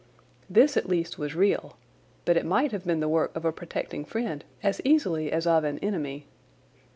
This 0.49 0.77
at 0.77 0.89
least 0.89 1.19
was 1.19 1.35
real, 1.35 1.77
but 2.25 2.35
it 2.35 2.43
might 2.43 2.71
have 2.71 2.85
been 2.87 3.01
the 3.01 3.07
work 3.07 3.35
of 3.35 3.45
a 3.45 3.51
protecting 3.51 4.03
friend 4.03 4.43
as 4.63 4.81
easily 4.83 5.31
as 5.31 5.45
of 5.45 5.63
an 5.63 5.77
enemy. 5.77 6.25